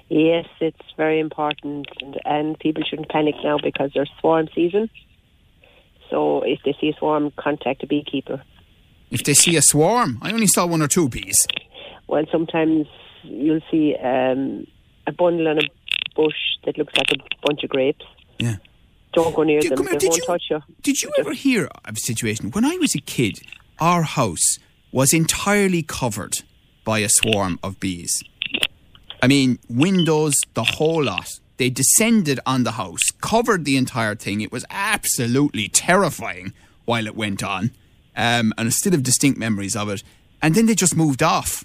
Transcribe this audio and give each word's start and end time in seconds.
Yes, 0.08 0.46
it's 0.60 0.80
very 0.96 1.20
important, 1.20 1.86
and, 2.00 2.20
and 2.24 2.58
people 2.58 2.82
shouldn't 2.82 3.08
panic 3.08 3.36
now 3.44 3.58
because 3.62 3.92
there's 3.94 4.10
swarm 4.20 4.48
season. 4.54 4.90
So 6.10 6.42
if 6.42 6.58
they 6.64 6.74
see 6.80 6.88
a 6.88 6.94
swarm, 6.98 7.30
contact 7.36 7.84
a 7.84 7.86
beekeeper. 7.86 8.42
If 9.10 9.22
they 9.24 9.34
see 9.34 9.56
a 9.56 9.62
swarm, 9.62 10.18
I 10.20 10.32
only 10.32 10.48
saw 10.48 10.66
one 10.66 10.82
or 10.82 10.88
two 10.88 11.08
bees. 11.08 11.46
Well, 12.08 12.24
sometimes 12.32 12.86
you'll 13.22 13.60
see 13.70 13.94
um, 14.02 14.66
a 15.06 15.12
bundle 15.12 15.48
on 15.48 15.58
a 15.58 15.68
bush 16.16 16.34
that 16.64 16.76
looks 16.76 16.92
like 16.96 17.12
a 17.12 17.46
bunch 17.46 17.62
of 17.62 17.70
grapes. 17.70 18.04
Yeah. 18.38 18.56
Don't 19.12 19.34
go 19.34 19.42
near 19.42 19.60
Did- 19.60 19.72
them. 19.72 19.86
here, 19.86 19.98
They 19.98 20.06
won't 20.08 20.16
you- 20.18 20.26
touch 20.26 20.44
you. 20.50 20.60
Did 20.82 21.02
you 21.02 21.10
ever 21.18 21.32
hear 21.32 21.68
of 21.84 21.96
a 21.96 22.00
situation 22.00 22.50
when 22.52 22.64
I 22.64 22.76
was 22.76 22.94
a 22.94 23.00
kid? 23.00 23.40
Our 23.80 24.02
house 24.02 24.58
was 24.92 25.12
entirely 25.12 25.82
covered 25.82 26.42
by 26.84 27.00
a 27.00 27.08
swarm 27.08 27.58
of 27.62 27.80
bees. 27.80 28.22
I 29.22 29.26
mean, 29.26 29.58
windows, 29.68 30.34
the 30.54 30.64
whole 30.64 31.04
lot. 31.04 31.28
They 31.58 31.68
descended 31.70 32.40
on 32.46 32.64
the 32.64 32.72
house, 32.72 33.10
covered 33.20 33.64
the 33.66 33.76
entire 33.76 34.14
thing. 34.14 34.40
It 34.40 34.50
was 34.52 34.64
absolutely 34.70 35.68
terrifying 35.68 36.52
while 36.86 37.06
it 37.06 37.14
went 37.14 37.42
on, 37.42 37.72
um, 38.16 38.54
and 38.56 38.68
I 38.68 38.70
still 38.70 38.92
have 38.92 39.02
distinct 39.02 39.38
memories 39.38 39.76
of 39.76 39.88
it. 39.90 40.02
And 40.40 40.54
then 40.54 40.64
they 40.66 40.74
just 40.74 40.96
moved 40.96 41.22
off, 41.22 41.64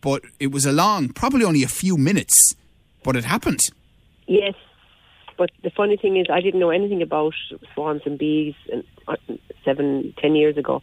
but 0.00 0.22
it 0.40 0.50
was 0.52 0.64
a 0.64 0.72
long, 0.72 1.10
probably 1.10 1.44
only 1.44 1.62
a 1.62 1.68
few 1.68 1.98
minutes, 1.98 2.54
but 3.02 3.14
it 3.14 3.24
happened. 3.24 3.60
Yes, 4.26 4.54
but 5.38 5.50
the 5.62 5.70
funny 5.70 5.96
thing 5.96 6.16
is, 6.16 6.26
I 6.30 6.40
didn't 6.40 6.60
know 6.60 6.70
anything 6.70 7.02
about 7.02 7.34
swarms 7.74 8.02
and 8.06 8.18
bees 8.18 8.54
and, 8.72 8.84
uh, 9.08 9.16
seven, 9.64 10.14
ten 10.18 10.34
years 10.34 10.56
ago. 10.56 10.82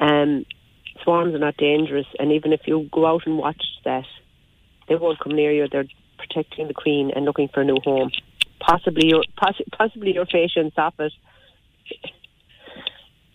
Um, 0.00 0.44
swarms 1.02 1.34
are 1.34 1.38
not 1.38 1.56
dangerous, 1.56 2.06
and 2.18 2.32
even 2.32 2.52
if 2.52 2.62
you 2.66 2.88
go 2.92 3.06
out 3.06 3.26
and 3.26 3.38
watch 3.38 3.62
that, 3.84 4.06
they 4.88 4.96
won't 4.96 5.18
come 5.20 5.34
near 5.34 5.52
you. 5.52 5.66
They're 5.70 5.86
protecting 6.18 6.68
the 6.68 6.74
queen 6.74 7.10
and 7.14 7.24
looking 7.24 7.48
for 7.48 7.60
a 7.60 7.64
new 7.64 7.78
home. 7.84 8.10
Possibly 8.60 9.08
your 9.08 9.24
poss- 9.36 9.60
possibly 9.76 10.14
your 10.14 10.26
patient's 10.26 10.76
office. 10.78 11.12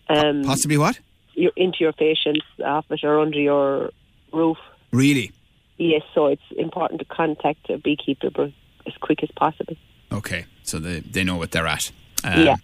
Um, 0.08 0.42
Possibly 0.42 0.76
what? 0.76 0.98
you're 1.34 1.52
into 1.56 1.78
your 1.80 1.92
patient's 1.92 2.44
office 2.64 3.00
or 3.04 3.20
under 3.20 3.38
your 3.38 3.90
roof. 4.32 4.58
Really? 4.92 5.32
Yes, 5.78 6.02
so 6.14 6.26
it's 6.26 6.42
important 6.58 7.00
to 7.00 7.06
contact 7.06 7.70
a 7.70 7.78
beekeeper 7.78 8.52
as 8.86 8.92
quick 9.00 9.22
as 9.22 9.30
possible. 9.36 9.76
Okay, 10.12 10.44
so 10.62 10.78
they, 10.78 11.00
they 11.00 11.24
know 11.24 11.36
what 11.36 11.52
they're 11.52 11.66
at. 11.66 11.90
Um, 12.24 12.40
Yeah. 12.44 12.56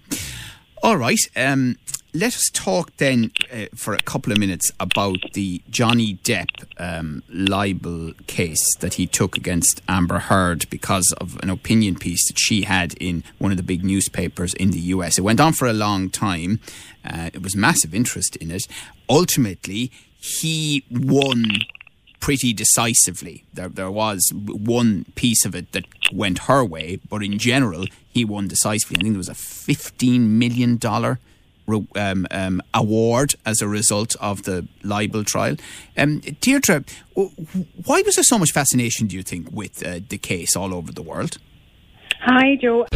All 0.83 0.97
right. 0.97 1.19
Um, 1.35 1.77
let 2.13 2.35
us 2.35 2.49
talk 2.53 2.97
then 2.97 3.31
uh, 3.53 3.67
for 3.75 3.93
a 3.95 4.01
couple 4.01 4.33
of 4.33 4.39
minutes 4.39 4.71
about 4.81 5.19
the 5.35 5.61
Johnny 5.69 6.15
Depp 6.23 6.65
um, 6.79 7.23
libel 7.29 8.13
case 8.27 8.77
that 8.77 8.95
he 8.95 9.07
took 9.07 9.37
against 9.37 9.83
Amber 9.89 10.19
Heard 10.19 10.69
because 10.71 11.13
of 11.21 11.39
an 11.43 11.51
opinion 11.51 11.97
piece 11.97 12.27
that 12.29 12.39
she 12.39 12.63
had 12.63 12.95
in 12.95 13.23
one 13.39 13.51
of 13.51 13.57
the 13.57 13.63
big 13.63 13.85
newspapers 13.85 14.55
in 14.55 14.71
the 14.71 14.79
US. 14.79 15.19
It 15.19 15.23
went 15.23 15.41
on 15.41 15.53
for 15.53 15.67
a 15.67 15.73
long 15.75 16.09
time. 16.09 16.61
Uh, 17.05 17.31
it 17.33 17.43
was 17.43 17.55
massive 17.57 17.95
interest 17.95 18.37
in 18.37 18.51
it. 18.51 18.67
Ultimately, 19.11 19.91
he 20.19 20.85
won 20.91 21.45
pretty 22.21 22.53
decisively. 22.53 23.45
There, 23.55 23.69
there 23.69 23.91
was 23.91 24.33
one 24.35 25.07
piece 25.15 25.45
of 25.45 25.55
it 25.55 25.73
that 25.73 25.85
went 26.13 26.41
her 26.41 26.65
way, 26.65 27.01
but 27.09 27.23
in 27.23 27.39
general, 27.39 27.87
he 28.09 28.25
won 28.25 28.49
decisively. 28.49 28.97
I 28.99 29.03
think 29.03 29.15
there 29.15 29.19
was 29.19 29.29
a 29.29 29.35
fifteen 29.35 30.39
million 30.39 30.77
dollar 30.77 31.19
um, 31.97 32.27
um, 32.31 32.63
award 32.73 33.35
as 33.45 33.61
a 33.61 33.69
result 33.69 34.15
of 34.21 34.45
the 34.45 34.69
libel 34.83 35.25
trial. 35.25 35.57
Um, 35.97 36.21
Deirdre, 36.41 36.85
w- 37.17 37.31
why 37.85 38.03
was 38.03 38.15
there 38.15 38.25
so 38.25 38.39
much 38.39 38.53
fascination? 38.53 39.09
Do 39.09 39.17
you 39.17 39.23
think 39.23 39.51
with 39.51 39.85
uh, 39.85 40.01
the 40.09 40.19
case 40.19 40.55
all 40.55 40.73
over 40.73 40.93
the 40.93 41.03
world? 41.03 41.39
Hi, 42.21 42.57
Joe. 42.57 42.87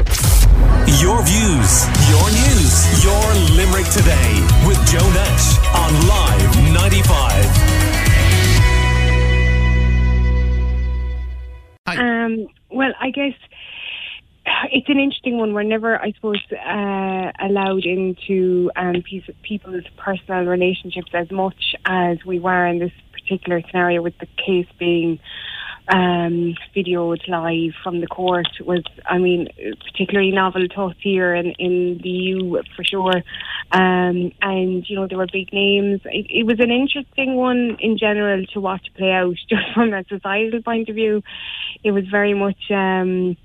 Your 0.98 1.22
views, 1.22 1.70
your 2.10 2.26
news, 2.30 3.04
your 3.04 3.24
Limerick 3.56 3.86
today 3.90 4.32
with 4.66 4.78
Joe 4.90 5.08
Nash 5.14 5.58
on 5.74 5.92
Live 6.08 6.29
I 13.10 13.12
guess 13.12 13.38
it's 14.72 14.88
an 14.88 14.98
interesting 15.00 15.38
one. 15.38 15.52
We're 15.52 15.64
never, 15.64 16.00
I 16.00 16.12
suppose, 16.12 16.40
uh, 16.52 17.32
allowed 17.40 17.84
into 17.84 18.70
um, 18.76 19.02
people's 19.42 19.84
personal 19.96 20.44
relationships 20.44 21.10
as 21.12 21.28
much 21.32 21.74
as 21.86 22.18
we 22.24 22.38
were 22.38 22.66
in 22.66 22.78
this 22.78 22.92
particular 23.12 23.62
scenario 23.68 24.00
with 24.00 24.14
the 24.18 24.26
case 24.26 24.68
being 24.78 25.18
um, 25.90 26.54
videoed 26.74 27.26
live 27.28 27.74
from 27.82 28.00
the 28.00 28.06
court 28.06 28.48
was, 28.64 28.82
I 29.06 29.18
mean, 29.18 29.48
particularly 29.90 30.30
novel 30.30 30.68
to 30.68 30.82
us 30.82 30.96
here 31.00 31.34
in, 31.34 31.52
in 31.58 32.00
the 32.02 32.08
EU 32.08 32.62
for 32.76 32.84
sure. 32.84 33.22
Um, 33.72 34.32
and, 34.40 34.88
you 34.88 34.96
know, 34.96 35.08
there 35.08 35.18
were 35.18 35.26
big 35.32 35.52
names. 35.52 36.00
It, 36.04 36.26
it 36.30 36.46
was 36.46 36.60
an 36.60 36.70
interesting 36.70 37.34
one 37.34 37.76
in 37.80 37.98
general 37.98 38.44
to 38.52 38.60
watch 38.60 38.86
play 38.96 39.10
out 39.10 39.34
just 39.48 39.72
from 39.74 39.92
a 39.92 40.04
societal 40.08 40.62
point 40.62 40.88
of 40.88 40.94
view. 40.94 41.22
It 41.82 41.90
was 41.90 42.04
very 42.06 42.34
much, 42.34 42.70
um, 42.70 43.36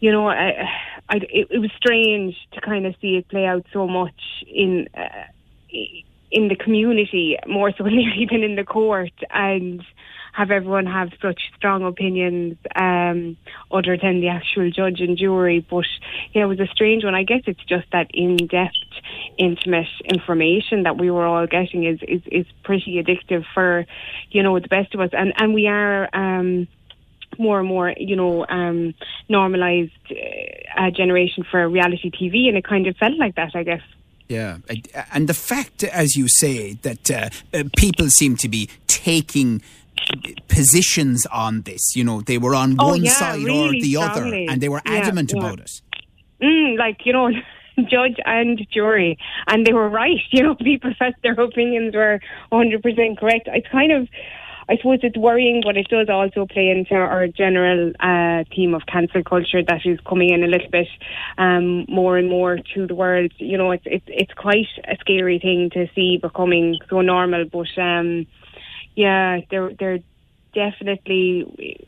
you 0.00 0.12
know, 0.12 0.28
I, 0.28 0.68
I, 1.08 1.16
it, 1.16 1.48
it 1.50 1.58
was 1.58 1.70
strange 1.76 2.36
to 2.52 2.60
kind 2.60 2.86
of 2.86 2.94
see 3.00 3.16
it 3.16 3.28
play 3.28 3.46
out 3.46 3.64
so 3.72 3.88
much 3.88 4.44
in 4.46 4.88
uh, 4.94 5.24
in 6.30 6.48
the 6.48 6.56
community 6.56 7.36
more 7.46 7.72
so 7.76 7.84
than 7.84 8.42
in 8.42 8.56
the 8.56 8.64
court, 8.64 9.12
and 9.30 9.82
have 10.36 10.50
everyone 10.50 10.86
have 10.86 11.10
such 11.22 11.40
strong 11.56 11.82
opinions 11.82 12.58
um, 12.74 13.36
other 13.70 13.96
than 13.96 14.20
the 14.20 14.28
actual 14.28 14.70
judge 14.70 15.00
and 15.00 15.16
jury. 15.16 15.60
But 15.68 15.86
yeah, 16.34 16.42
it 16.42 16.46
was 16.46 16.60
a 16.60 16.66
strange 16.66 17.04
one. 17.04 17.14
I 17.14 17.22
guess 17.22 17.42
it's 17.46 17.64
just 17.64 17.86
that 17.92 18.10
in-depth, 18.12 18.74
intimate 19.38 19.88
information 20.04 20.82
that 20.82 20.98
we 20.98 21.10
were 21.10 21.24
all 21.24 21.46
getting 21.46 21.84
is 21.84 22.00
is, 22.02 22.20
is 22.30 22.46
pretty 22.64 23.02
addictive 23.02 23.44
for 23.54 23.86
you 24.30 24.42
know 24.42 24.58
the 24.60 24.68
best 24.68 24.94
of 24.94 25.00
us, 25.00 25.10
and 25.12 25.32
and 25.38 25.54
we 25.54 25.66
are. 25.68 26.08
Um, 26.12 26.68
more 27.38 27.58
and 27.58 27.68
more, 27.68 27.92
you 27.98 28.16
know, 28.16 28.46
um, 28.48 28.94
normalised 29.28 29.90
uh, 30.10 30.90
generation 30.90 31.44
for 31.50 31.68
reality 31.68 32.10
TV, 32.10 32.48
and 32.48 32.56
it 32.56 32.64
kind 32.64 32.86
of 32.86 32.96
felt 32.96 33.18
like 33.18 33.34
that, 33.34 33.50
I 33.54 33.62
guess. 33.62 33.82
Yeah, 34.28 34.58
and- 34.70 34.88
and 35.12 35.28
the 35.28 35.34
fact, 35.34 35.84
as 35.84 36.16
you 36.16 36.28
say, 36.28 36.74
that 36.82 37.10
uh, 37.10 37.28
uh, 37.52 37.64
people 37.76 38.08
seem 38.08 38.36
to 38.36 38.48
be 38.48 38.70
taking 38.86 39.60
positions 40.48 41.26
on 41.26 41.62
this. 41.62 41.94
You 41.96 42.04
know, 42.04 42.20
they 42.20 42.38
were 42.38 42.54
on 42.54 42.76
Oh, 42.78 42.88
one 42.88 43.04
yeah, 43.04 43.10
side 43.10 43.48
or 43.48 43.72
the 43.72 43.92
strongly. 43.92 43.96
other, 43.96 44.24
and 44.50 44.60
they 44.60 44.68
were 44.68 44.82
Yeah, 44.84 44.92
adamant 44.98 45.32
yeah. 45.32 45.38
about 45.38 45.60
it. 45.60 45.70
Mm, 46.42 46.78
like 46.78 46.98
you 47.04 47.12
know, 47.12 47.30
judge 47.90 48.16
and 48.24 48.66
jury, 48.72 49.18
and 49.46 49.66
they 49.66 49.72
were 49.72 49.88
right. 49.88 50.20
You 50.32 50.42
know, 50.42 50.54
people 50.54 50.92
felt 50.98 51.14
their 51.22 51.32
opinions 51.40 51.94
were 51.94 52.20
100 52.50 52.82
percent 52.82 53.18
correct. 53.18 53.48
It's 53.52 53.68
kind 53.68 53.92
of. 53.92 54.08
I 54.68 54.76
suppose 54.78 54.98
it's 55.04 55.16
worrying, 55.16 55.62
but 55.64 55.76
it 55.76 55.86
does 55.86 56.08
also 56.10 56.44
play 56.44 56.70
into 56.70 56.96
our 56.96 57.28
general 57.28 57.92
uh, 58.00 58.42
theme 58.52 58.74
of 58.74 58.82
cancel 58.86 59.22
culture 59.22 59.62
that 59.62 59.82
is 59.84 60.00
coming 60.08 60.30
in 60.30 60.42
a 60.42 60.48
little 60.48 60.68
bit 60.72 60.88
um, 61.38 61.84
more 61.88 62.18
and 62.18 62.28
more 62.28 62.58
to 62.74 62.86
the 62.88 62.94
world. 62.96 63.30
You 63.38 63.56
know, 63.58 63.70
it's 63.70 63.84
it's 63.86 64.04
it's 64.08 64.32
quite 64.34 64.66
a 64.88 64.96
scary 64.98 65.38
thing 65.38 65.70
to 65.74 65.86
see 65.94 66.18
becoming 66.20 66.80
so 66.90 67.00
normal. 67.00 67.44
But 67.44 67.68
um, 67.80 68.26
yeah, 68.96 69.40
they're 69.50 69.72
they're 69.78 70.00
definitely. 70.54 71.78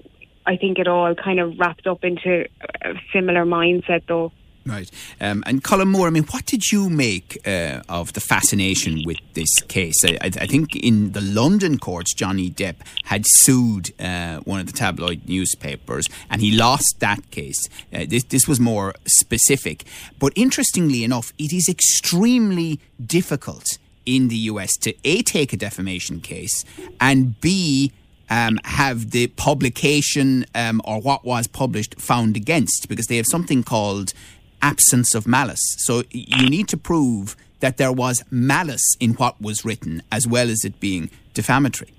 I 0.46 0.56
think 0.56 0.78
it 0.78 0.88
all 0.88 1.14
kind 1.14 1.40
of 1.40 1.58
wrapped 1.58 1.86
up 1.86 2.04
into 2.04 2.46
a 2.82 2.94
similar 3.12 3.44
mindset, 3.44 4.02
though. 4.08 4.32
Right. 4.68 4.90
Um, 5.18 5.42
and 5.46 5.64
Colm 5.64 5.88
Moore, 5.88 6.08
I 6.08 6.10
mean, 6.10 6.24
what 6.24 6.44
did 6.44 6.70
you 6.70 6.90
make 6.90 7.40
uh, 7.46 7.80
of 7.88 8.12
the 8.12 8.20
fascination 8.20 9.02
with 9.06 9.18
this 9.32 9.60
case? 9.62 10.04
I, 10.04 10.18
I, 10.22 10.46
think 10.46 10.76
in 10.76 11.12
the 11.12 11.22
London 11.22 11.78
courts, 11.78 12.12
Johnny 12.12 12.50
Depp 12.50 12.76
had 13.04 13.24
sued 13.26 13.98
uh, 13.98 14.40
one 14.40 14.60
of 14.60 14.66
the 14.66 14.72
tabloid 14.72 15.26
newspapers 15.26 16.06
and 16.28 16.42
he 16.42 16.52
lost 16.52 16.96
that 16.98 17.30
case. 17.30 17.68
Uh, 17.92 18.04
this, 18.06 18.24
this 18.24 18.46
was 18.46 18.60
more 18.60 18.94
specific. 19.06 19.84
But 20.18 20.34
interestingly 20.36 21.02
enough, 21.02 21.32
it 21.38 21.52
is 21.52 21.68
extremely 21.70 22.78
difficult 23.04 23.78
in 24.16 24.28
the 24.28 24.36
US 24.52 24.76
to 24.78 24.94
A, 25.04 25.22
take 25.22 25.52
a 25.52 25.56
defamation 25.56 26.20
case 26.20 26.64
and 27.00 27.40
B, 27.40 27.92
um, 28.30 28.58
have 28.64 29.10
the 29.10 29.28
publication 29.28 30.44
um, 30.54 30.80
or 30.84 31.00
what 31.00 31.24
was 31.24 31.46
published 31.46 32.00
found 32.00 32.36
against 32.36 32.88
because 32.88 33.06
they 33.06 33.16
have 33.16 33.26
something 33.26 33.62
called 33.62 34.12
absence 34.60 35.14
of 35.14 35.26
malice. 35.26 35.62
So 35.78 36.02
you 36.10 36.48
need 36.48 36.68
to 36.68 36.76
prove 36.76 37.36
that 37.60 37.76
there 37.76 37.92
was 37.92 38.22
malice 38.30 38.96
in 39.00 39.14
what 39.14 39.40
was 39.40 39.64
written 39.64 40.02
as 40.12 40.26
well 40.26 40.48
as 40.50 40.64
it 40.64 40.80
being 40.80 41.10
defamatory. 41.34 41.92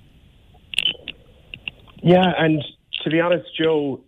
Yeah, 2.02 2.32
and 2.38 2.64
to 3.04 3.10
be 3.10 3.20
honest, 3.20 3.46
Joe, 3.58 4.00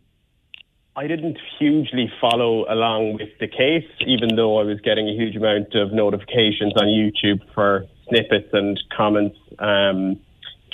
I 0.96 1.08
didn't 1.08 1.38
hugely 1.58 2.12
follow 2.20 2.66
along 2.70 3.14
with 3.14 3.30
the 3.40 3.48
case, 3.48 3.90
even 4.06 4.36
though 4.36 4.58
I 4.58 4.64
was 4.64 4.82
getting 4.82 5.08
a 5.08 5.14
huge 5.14 5.38
amount 5.38 5.74
of 5.74 5.94
notifications 5.94 6.74
on 6.76 6.88
YouTube 6.88 7.40
for 7.54 7.86
snippets 8.10 8.50
and 8.52 8.78
comments 8.96 9.38
um, 9.60 10.20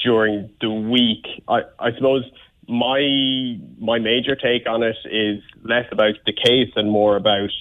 during 0.04 0.50
the 0.60 0.72
week. 0.72 1.26
I, 1.48 1.62
I 1.80 1.94
suppose 1.94 2.24
my 2.68 3.60
my 3.80 4.00
major 4.00 4.36
take 4.36 4.68
on 4.68 4.82
it 4.82 4.98
is 5.06 5.44
less 5.64 5.86
about 5.92 6.16
the 6.26 6.34
case 6.34 6.72
and 6.76 6.90
more 6.90 7.16
about 7.16 7.52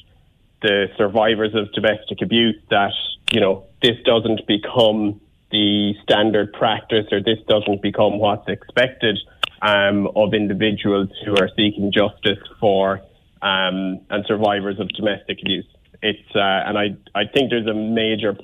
the 0.62 0.87
survivors 0.97 1.55
of 1.55 1.70
domestic 1.73 2.23
abuse 2.23 2.56
that, 2.70 2.93
you 3.32 3.41
know, 3.41 3.64
this 3.82 3.97
doesn't 4.05 4.47
become 4.47 5.20
the 5.50 5.94
standard 6.02 6.52
practice 6.55 7.06
or 7.12 7.20
this 7.20 7.38
doesn't 7.47 7.82
become 7.82 8.19
what's 8.19 8.49
expected 8.49 9.19
um, 9.62 10.08
of 10.14 10.35
individuals 10.35 11.08
who 11.25 11.32
are 11.37 11.49
seeking 11.56 11.93
justice 11.93 12.43
for 12.61 13.00
um, 13.43 14.00
and 14.11 14.25
survivors 14.26 14.79
of 14.81 14.88
domestic 14.91 15.38
abuse. 15.41 15.67
It's 16.03 16.35
uh, 16.35 16.41
and 16.67 16.79
I 16.79 16.97
I 17.14 17.25
think 17.26 17.50
there's 17.50 17.67
a 17.67 17.75
major 17.75 18.37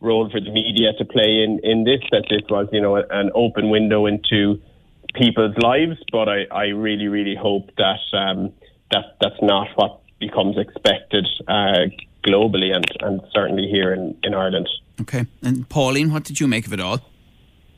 role 0.00 0.30
for 0.30 0.40
the 0.40 0.50
media 0.50 0.92
to 0.98 1.04
play 1.04 1.42
in 1.44 1.60
in 1.62 1.84
this 1.84 2.00
that 2.10 2.26
this 2.28 2.42
was 2.48 2.68
you 2.72 2.80
know 2.80 2.96
an 2.96 3.30
open 3.34 3.70
window 3.70 4.06
into 4.06 4.60
people's 5.14 5.56
lives, 5.58 5.98
but 6.12 6.28
I, 6.28 6.44
I 6.50 6.64
really 6.66 7.08
really 7.08 7.34
hope 7.34 7.70
that 7.76 8.00
um, 8.12 8.52
that 8.90 9.16
that's 9.20 9.40
not 9.42 9.68
what 9.76 10.00
becomes 10.18 10.58
expected 10.58 11.26
uh, 11.48 11.86
globally 12.26 12.74
and, 12.74 12.84
and 13.00 13.20
certainly 13.32 13.68
here 13.68 13.92
in, 13.92 14.16
in 14.22 14.34
Ireland. 14.34 14.68
Okay. 15.00 15.26
And 15.42 15.68
Pauline, 15.68 16.12
what 16.12 16.24
did 16.24 16.40
you 16.40 16.46
make 16.46 16.66
of 16.66 16.72
it 16.72 16.80
all? 16.80 17.00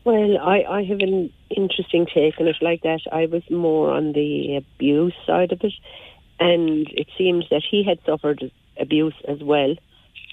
Well, 0.04 0.38
I, 0.38 0.64
I 0.68 0.84
have 0.84 1.00
an 1.00 1.32
interesting 1.50 2.06
take 2.12 2.40
on 2.40 2.48
it 2.48 2.56
like 2.60 2.82
that. 2.82 3.00
I 3.12 3.26
was 3.26 3.42
more 3.50 3.90
on 3.92 4.12
the 4.12 4.56
abuse 4.56 5.14
side 5.26 5.52
of 5.52 5.60
it, 5.62 5.72
and 6.40 6.88
it 6.90 7.06
seems 7.16 7.44
that 7.50 7.62
he 7.68 7.84
had 7.84 7.98
suffered 8.04 8.50
abuse 8.80 9.14
as 9.28 9.42
well. 9.42 9.76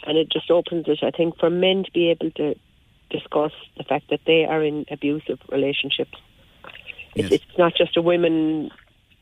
And 0.07 0.17
it 0.17 0.31
just 0.31 0.49
opens 0.49 0.87
it, 0.87 0.99
I 1.03 1.11
think, 1.11 1.37
for 1.37 1.49
men 1.49 1.83
to 1.83 1.91
be 1.91 2.09
able 2.09 2.31
to 2.31 2.55
discuss 3.09 3.51
the 3.77 3.83
fact 3.83 4.09
that 4.09 4.21
they 4.25 4.45
are 4.45 4.63
in 4.63 4.85
abusive 4.89 5.39
relationships. 5.51 6.17
Yes. 7.15 7.31
It's, 7.31 7.43
it's 7.43 7.57
not 7.57 7.75
just 7.75 7.97
a 7.97 8.01
women 8.01 8.71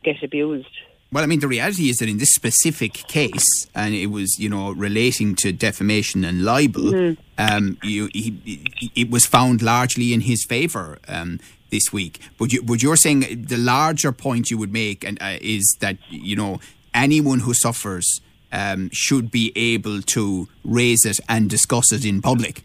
get 0.04 0.24
abused. 0.24 0.70
Well, 1.12 1.24
I 1.24 1.28
mean, 1.28 1.40
the 1.40 1.48
reality 1.48 1.90
is 1.90 1.98
that 1.98 2.10
in 2.10 2.18
this 2.18 2.34
specific 2.34 2.94
case, 3.08 3.66
and 3.74 3.94
it 3.94 4.08
was, 4.08 4.38
you 4.38 4.50
know, 4.50 4.72
relating 4.72 5.36
to 5.36 5.54
defamation 5.54 6.26
and 6.26 6.44
libel, 6.44 6.92
mm. 6.92 7.18
um, 7.38 7.78
you, 7.82 8.10
he, 8.14 8.92
it 8.94 9.10
was 9.10 9.26
found 9.26 9.62
largely 9.62 10.12
in 10.14 10.22
his 10.22 10.44
favour 10.44 11.00
um, 11.08 11.40
this 11.72 11.94
week. 11.94 12.20
But, 12.38 12.52
you, 12.52 12.62
but 12.62 12.84
you're 12.84 12.98
saying 12.98 13.46
the 13.48 13.56
larger 13.56 14.12
point 14.12 14.52
you 14.52 14.58
would 14.58 14.74
make 14.74 15.06
and, 15.06 15.18
uh, 15.22 15.38
is 15.40 15.78
that, 15.80 15.98
you 16.10 16.36
know, 16.36 16.60
anyone 16.94 17.40
who 17.40 17.54
suffers 17.54 18.20
um, 18.52 18.90
should 18.92 19.32
be 19.32 19.54
able 19.56 20.02
to 20.02 20.50
raise 20.66 21.06
it 21.06 21.20
and 21.30 21.50
discuss 21.50 21.94
it 21.94 22.04
in 22.04 22.22
public. 22.22 22.64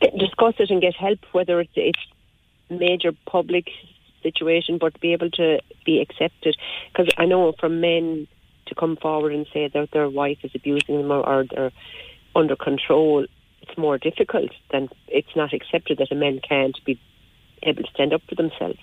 Discuss 0.00 0.54
it 0.58 0.70
and 0.70 0.80
get 0.80 0.94
help, 0.94 1.18
whether 1.32 1.60
it's, 1.60 1.72
it's 1.76 2.00
major 2.70 3.12
public 3.26 3.68
situation, 4.22 4.78
but 4.78 5.00
be 5.00 5.12
able 5.12 5.30
to 5.30 5.60
be 5.84 6.00
accepted. 6.00 6.56
Because 6.92 7.12
I 7.18 7.26
know 7.26 7.52
from 7.58 7.80
men 7.80 8.26
to 8.66 8.74
come 8.74 8.96
forward 8.96 9.34
and 9.34 9.46
say 9.52 9.68
that 9.68 9.90
their 9.92 10.08
wife 10.08 10.38
is 10.42 10.52
abusing 10.54 10.96
them 10.96 11.10
or, 11.10 11.26
or 11.26 11.44
they're 11.44 11.72
under 12.34 12.56
control, 12.56 13.26
it's 13.60 13.78
more 13.78 13.98
difficult 13.98 14.50
than 14.70 14.88
it's 15.08 15.36
not 15.36 15.52
accepted 15.52 15.98
that 15.98 16.12
a 16.12 16.14
man 16.14 16.40
can't 16.46 16.78
be 16.84 17.00
able 17.62 17.82
to 17.82 17.90
stand 17.90 18.12
up 18.12 18.22
for 18.28 18.34
themselves. 18.34 18.78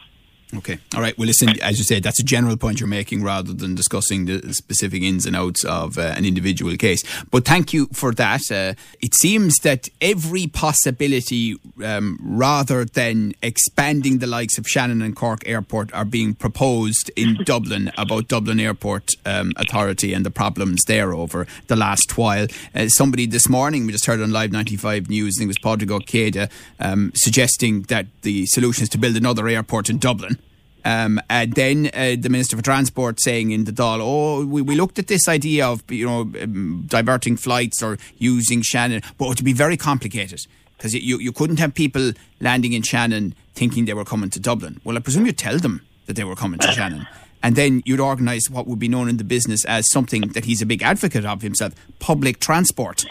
Okay. 0.56 0.80
All 0.96 1.01
right. 1.01 1.16
Well, 1.16 1.28
listen, 1.28 1.50
as 1.62 1.78
you 1.78 1.84
said, 1.84 2.01
that's 2.01 2.19
a 2.19 2.24
general 2.24 2.57
point 2.57 2.80
you're 2.80 2.90
making 2.90 3.22
rather 3.22 3.54
than 3.54 3.75
discussing 3.75 4.25
the 4.25 4.51
specific 4.51 5.04
ins 5.04 5.28
and 5.28 5.36
outs 5.36 5.63
of 5.63 6.00
uh, 6.00 6.13
an 6.18 6.25
individual 6.25 6.75
case. 6.75 7.04
But 7.30 7.46
thank 7.46 7.72
you 7.72 7.88
for 7.94 8.13
that. 8.16 8.42
Uh, 8.51 8.74
it 9.00 9.13
seems 9.13 9.57
that 9.60 9.90
every 10.01 10.48
possibility, 10.48 11.56
um, 11.86 12.18
rather 12.24 12.84
than 12.84 13.36
expanding 13.44 14.18
the 14.18 14.25
likes 14.25 14.57
of 14.57 14.68
Shannon 14.68 15.04
and 15.04 15.16
Cork 15.16 15.48
Airport, 15.48 15.94
are 15.94 16.04
being 16.06 16.34
proposed 16.34 17.12
in 17.16 17.36
Dublin 17.45 17.92
about 17.95 18.28
Dublin 18.28 18.60
Airport 18.60 19.12
um, 19.28 19.54
Authority 19.56 20.13
and 20.13 20.25
the 20.25 20.31
problems 20.31 20.81
there 20.88 21.13
over 21.13 21.45
the 21.68 21.75
last 21.75 22.18
while. 22.18 22.48
Uh, 22.74 22.88
somebody 22.88 23.28
this 23.28 23.48
morning, 23.48 23.86
we 23.86 23.92
just 23.92 24.07
heard 24.07 24.19
on 24.19 24.31
Live 24.31 24.52
95 24.52 25.10
News, 25.10 25.36
I 25.38 25.42
think 25.42 25.50
it 25.50 25.50
was 25.50 25.60
Padraig 25.60 25.92
Ó 25.92 26.00
Céidigh, 26.00 26.50
um, 26.80 27.12
suggesting 27.13 27.84
that 27.84 28.07
the 28.24 28.48
solution 28.48 28.81
is 28.81 28.90
to 28.90 28.98
build 28.98 29.16
another 29.16 29.48
airport 29.48 29.92
in 29.92 30.00
Dublin. 30.00 30.39
Um, 30.86 31.20
and 31.30 31.54
then 31.54 31.90
uh, 31.94 32.16
the 32.20 32.30
Minister 32.30 32.56
for 32.56 32.64
Transport 32.64 33.20
saying 33.22 33.52
in 33.52 33.66
the 33.66 33.72
Dáil, 33.72 34.00
oh, 34.02 34.46
we, 34.46 34.62
we 34.62 34.76
looked 34.76 35.00
at 35.00 35.08
this 35.08 35.28
idea 35.28 35.68
of 35.68 35.84
you 35.92 36.06
know 36.06 36.22
um, 36.42 36.84
diverting 36.88 37.38
flights 37.38 37.84
or 37.84 37.98
using 38.18 38.62
Shannon, 38.62 39.02
but 39.18 39.26
it 39.26 39.30
would 39.30 39.44
be 39.44 39.54
very 39.54 39.78
complicated 39.78 40.40
because 40.78 40.94
you, 40.94 41.20
you 41.20 41.31
couldn't 41.31 41.60
have 41.60 41.74
people 41.74 42.14
landing 42.40 42.74
in 42.74 42.81
Shannon 42.81 43.36
thinking 43.54 43.86
they 43.86 43.94
were 43.94 44.06
coming 44.06 44.30
to 44.30 44.40
Dublin. 44.40 44.80
Well, 44.86 44.96
I 44.96 45.02
presume 45.02 45.26
you 45.26 45.34
tell 45.34 45.58
them 45.58 45.81
that 46.06 46.16
they 46.16 46.24
were 46.24 46.36
coming 46.36 46.60
to 46.60 46.72
Shannon. 46.72 47.06
And 47.44 47.56
then 47.56 47.84
you'd 47.86 48.00
organise 48.00 48.50
what 48.50 48.68
would 48.68 48.80
be 48.80 48.88
known 48.88 49.10
in 49.10 49.18
the 49.18 49.24
business 49.24 49.64
as 49.66 49.90
something 49.92 50.22
that 50.30 50.46
he's 50.46 50.62
a 50.62 50.66
big 50.66 50.81
advocate 50.81 51.26
of 51.26 51.42
himself 51.42 51.74
public 52.00 52.40
transport 52.40 53.06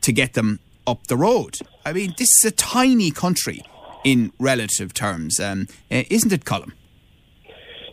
to 0.00 0.12
get 0.12 0.34
them 0.34 0.60
up 0.86 1.06
the 1.06 1.16
road. 1.16 1.58
I 1.84 1.92
mean, 1.92 2.14
this 2.18 2.28
is 2.38 2.44
a 2.44 2.50
tiny 2.50 3.10
country 3.10 3.62
in 4.04 4.32
relative 4.38 4.94
terms, 4.94 5.38
um, 5.38 5.68
uh, 5.90 6.02
isn't 6.10 6.32
it, 6.32 6.44
Colm? 6.44 6.72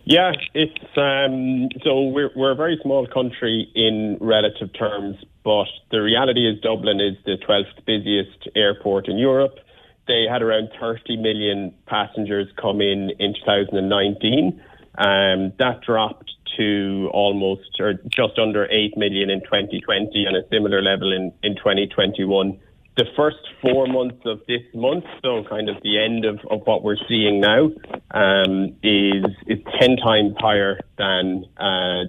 Yeah, 0.10 0.32
it's 0.56 0.98
um, 0.98 1.70
so 1.84 2.08
we're 2.08 2.32
we're 2.36 2.54
a 2.54 2.56
very 2.56 2.80
small 2.82 3.06
country 3.06 3.72
in 3.76 4.18
relative 4.20 4.74
terms, 4.74 5.18
but 5.44 5.68
the 5.92 6.02
reality 6.02 6.50
is 6.50 6.60
Dublin 6.62 7.00
is 7.00 7.16
the 7.26 7.38
12th 7.48 7.86
busiest 7.86 8.50
airport 8.56 9.08
in 9.08 9.20
Europe. 9.20 9.60
They 10.08 10.26
had 10.28 10.42
around 10.42 10.70
30 10.82 11.18
million 11.18 11.76
passengers 11.86 12.48
come 12.60 12.82
in 12.82 13.12
in 13.20 13.36
2019. 13.36 14.60
Um, 14.98 15.54
that 15.60 15.82
dropped 15.86 16.32
to 16.58 17.12
almost 17.14 17.80
or 17.80 17.94
just 18.10 18.40
under 18.40 18.66
8 18.66 18.98
million 18.98 19.30
in 19.30 19.42
2020 19.42 20.26
and 20.26 20.36
a 20.36 20.42
similar 20.50 20.82
level 20.82 21.14
in, 21.14 21.32
in 21.44 21.56
2021 21.56 22.60
the 23.00 23.06
first 23.16 23.38
four 23.62 23.88
months 23.88 24.22
of 24.26 24.42
this 24.46 24.62
month, 24.74 25.06
so 25.22 25.46
kind 25.50 25.70
of 25.70 25.82
the 25.84 25.98
end 25.98 26.26
of, 26.26 26.38
of 26.52 26.60
what 26.68 26.84
we're 26.84 27.02
seeing 27.08 27.40
now, 27.40 27.72
um, 28.12 28.76
is 28.84 29.24
is 29.48 29.60
ten 29.80 29.96
times 29.96 30.34
higher 30.38 30.82
than 30.98 31.46
uh, 31.58 32.04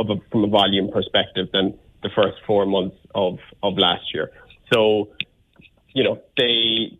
of 0.00 0.10
a, 0.10 0.16
from 0.32 0.42
a 0.42 0.48
volume 0.48 0.90
perspective 0.90 1.46
than 1.52 1.78
the 2.02 2.10
first 2.18 2.38
four 2.44 2.66
months 2.66 2.96
of, 3.14 3.38
of 3.62 3.78
last 3.78 4.12
year. 4.12 4.32
So, 4.72 5.10
you 5.94 6.02
know, 6.02 6.20
they 6.36 6.98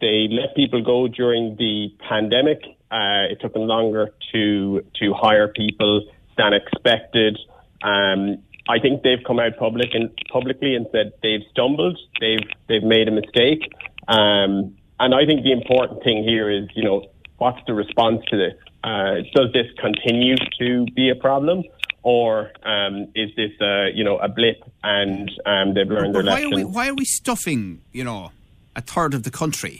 they 0.00 0.28
let 0.30 0.56
people 0.56 0.82
go 0.82 1.06
during 1.06 1.56
the 1.56 1.94
pandemic. 2.08 2.60
Uh, 2.90 3.32
it 3.32 3.38
took 3.42 3.52
them 3.52 3.66
longer 3.66 4.04
to 4.32 4.82
to 5.00 5.12
hire 5.12 5.48
people 5.48 6.06
than 6.38 6.54
expected. 6.54 7.38
Um, 7.82 8.38
I 8.68 8.78
think 8.78 9.02
they've 9.02 9.22
come 9.26 9.38
out 9.38 9.56
public 9.58 9.90
and 9.92 10.10
publicly 10.32 10.74
and 10.74 10.86
said 10.92 11.12
they've 11.22 11.42
stumbled, 11.50 11.98
they've 12.20 12.48
they've 12.68 12.82
made 12.82 13.08
a 13.08 13.10
mistake, 13.10 13.72
um, 14.08 14.74
and 14.98 15.14
I 15.14 15.26
think 15.26 15.42
the 15.42 15.52
important 15.52 16.02
thing 16.02 16.24
here 16.24 16.50
is 16.50 16.68
you 16.74 16.82
know 16.82 17.06
what's 17.38 17.60
the 17.66 17.74
response 17.74 18.22
to 18.30 18.36
this? 18.36 18.54
Uh, 18.82 19.16
does 19.34 19.52
this 19.52 19.66
continue 19.78 20.36
to 20.58 20.86
be 20.94 21.10
a 21.10 21.14
problem, 21.14 21.62
or 22.02 22.52
um, 22.64 23.08
is 23.14 23.30
this 23.36 23.50
uh, 23.60 23.86
you 23.94 24.02
know 24.02 24.16
a 24.18 24.28
blip 24.28 24.62
and 24.82 25.30
um, 25.44 25.74
they've 25.74 25.88
learned 25.88 26.14
but 26.14 26.24
their 26.24 26.32
why 26.32 26.40
lesson? 26.40 26.52
Are 26.52 26.56
we, 26.56 26.64
why 26.64 26.88
are 26.88 26.94
we 26.94 27.04
stuffing 27.04 27.82
you 27.92 28.04
know 28.04 28.32
a 28.74 28.80
third 28.80 29.12
of 29.12 29.24
the 29.24 29.30
country 29.30 29.78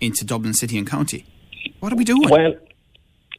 into 0.00 0.24
Dublin 0.24 0.52
City 0.52 0.76
and 0.76 0.86
County? 0.86 1.24
What 1.80 1.92
are 1.92 1.96
we 1.96 2.04
doing? 2.04 2.28
Well, 2.28 2.54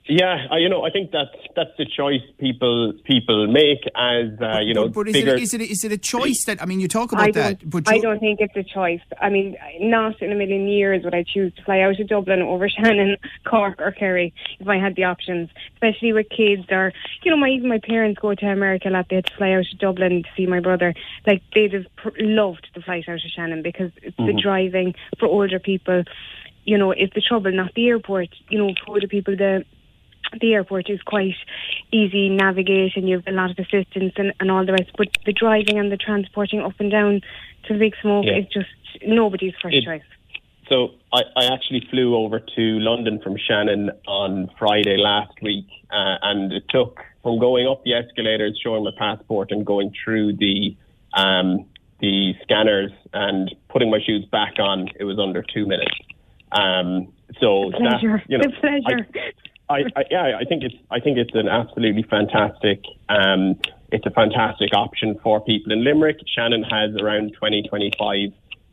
Yeah, 0.10 0.48
uh, 0.52 0.56
you 0.56 0.70
know, 0.70 0.84
I 0.84 0.90
think 0.90 1.12
that's 1.12 1.30
that's 1.56 1.70
the 1.78 1.86
choice 1.86 2.24
people 2.40 2.94
people 3.04 3.46
make 3.46 3.78
as 3.96 4.30
uh, 4.42 4.58
you 4.60 4.74
know 4.74 4.86
but, 4.88 5.06
but 5.06 5.08
is, 5.10 5.14
bigger. 5.14 5.36
it, 5.36 5.44
is 5.44 5.54
it 5.54 5.62
is 5.62 5.84
it 5.84 5.92
a 5.92 6.00
choice 6.00 6.46
that 6.48 6.60
I 6.64 6.66
mean 6.66 6.80
you 6.80 6.88
talk 6.88 7.12
about 7.12 7.28
I 7.28 7.32
that, 7.32 7.60
don't, 7.60 7.70
but 7.70 7.88
I 7.88 8.00
don't 8.00 8.20
think 8.20 8.40
it's 8.42 8.56
a 8.56 8.64
choice. 8.64 9.02
I 9.22 9.30
mean, 9.30 9.56
not 9.80 10.20
in 10.20 10.32
a 10.32 10.36
million 10.36 10.68
years 10.68 11.04
would 11.04 11.14
I 11.14 11.24
choose 11.32 11.54
to 11.54 11.64
fly 11.64 11.82
out 11.82 12.00
of 12.00 12.08
Dublin 12.08 12.42
over 12.42 12.68
Shannon, 12.70 13.18
Cork, 13.46 13.80
or 13.80 13.92
Kerry 13.92 14.34
if 14.60 14.68
I 14.68 14.78
had 14.78 14.96
the 14.96 15.04
options. 15.04 15.52
Especially 15.76 16.12
with 16.12 16.28
kids, 16.30 16.66
or 16.72 16.92
you 17.22 17.30
know, 17.30 17.38
my 17.38 17.50
even 17.50 17.70
my 17.70 17.80
parents 17.80 18.20
go 18.20 18.34
to 18.34 18.46
America 18.48 18.90
a 18.90 18.92
lot. 18.92 19.10
They 19.10 19.18
had 19.18 19.28
to 19.28 19.36
fly 19.36 19.52
out 19.52 19.66
to 19.66 19.78
Dublin 19.78 20.24
to 20.24 20.30
see 20.36 20.48
my 20.48 20.60
brother. 20.60 20.96
Like 21.28 21.44
they'd 21.54 21.74
have 21.74 21.86
pr- 21.98 22.10
loved 22.18 22.68
the 22.74 22.82
flight 22.82 23.08
out 23.08 23.14
of 23.14 23.32
Shannon 23.36 23.62
because 23.62 23.92
it's 24.02 24.18
the 24.18 24.34
driving 24.42 24.96
for 25.20 25.28
older 25.28 25.60
people. 25.60 26.04
You 26.64 26.80
know, 26.80 26.94
is 26.94 27.12
the 27.14 27.22
trouble, 27.22 27.52
not 27.52 27.76
the 27.76 27.90
airport. 27.90 28.30
You 28.50 28.58
know, 28.58 28.74
for 28.84 28.94
older 28.94 29.08
people, 29.08 29.36
the 29.36 29.66
the 30.40 30.54
airport 30.54 30.90
is 30.90 31.02
quite 31.02 31.36
easy 31.92 32.30
navigating. 32.30 33.08
You 33.08 33.18
have 33.18 33.28
a 33.28 33.32
lot 33.32 33.52
of 33.52 33.60
assistance 33.60 34.14
and, 34.18 34.34
and 34.40 34.52
all 34.52 34.66
the 34.66 34.74
rest. 34.74 34.92
But 34.98 35.10
the 35.26 35.34
driving 35.34 35.80
and 35.80 35.92
the 35.92 35.98
transporting 35.98 36.62
up 36.62 36.74
and 36.80 36.92
down 36.92 37.22
to 37.68 37.74
the 37.74 37.80
big 37.80 37.94
smoke 38.02 38.26
Yeah. 38.26 38.38
is 38.40 38.46
just 38.48 38.70
nobody's 39.06 39.54
first 39.62 39.76
It- 39.78 39.86
choice. 39.86 40.02
So 40.70 40.92
I, 41.12 41.22
I 41.36 41.46
actually 41.52 41.82
flew 41.90 42.16
over 42.16 42.40
to 42.40 42.62
London 42.62 43.20
from 43.24 43.38
Shannon 43.38 43.90
on 44.08 44.52
Friday 44.60 44.98
last 44.98 45.34
week, 45.42 45.66
uh, 45.90 46.18
and 46.22 46.54
it 46.54 46.64
took 46.70 47.00
from 47.24 47.40
going 47.40 47.68
up 47.68 47.84
the 47.84 47.96
escalators, 47.96 48.60
showing 48.64 48.84
my 48.84 48.92
passport, 48.96 49.50
and 49.50 49.66
going 49.66 49.92
through 50.04 50.34
the 50.34 50.78
um, 51.16 51.66
the 52.02 52.36
scanners 52.44 52.92
and 53.14 53.54
putting 53.70 53.90
my 53.90 54.00
shoes 54.06 54.26
back 54.26 54.60
on. 54.60 54.90
It 55.00 55.06
was 55.06 55.18
under 55.18 55.42
two 55.42 55.66
minutes. 55.66 55.96
Um, 56.52 57.14
so 57.42 57.72
that, 57.72 57.80
Pleasure. 58.00 58.24
you 58.28 58.38
know, 58.38 58.44
the 58.44 58.56
pleasure. 58.60 59.08
I, 59.16 59.32
I, 59.70 60.04
yeah, 60.10 60.38
I 60.40 60.46
think 60.46 60.64
it's 60.64 60.76
I 60.90 61.00
think 61.00 61.18
it's 61.18 61.36
an 61.36 61.48
absolutely 61.48 62.04
fantastic 62.04 62.84
um, 63.08 63.60
it's 63.92 64.06
a 64.06 64.12
fantastic 64.12 64.74
option 64.74 65.20
for 65.22 65.42
people 65.42 65.72
in 65.72 65.84
Limerick. 65.84 66.20
Shannon 66.28 66.64
has 66.64 66.96
around 66.96 67.34
20, 67.34 67.64
25 67.64 68.32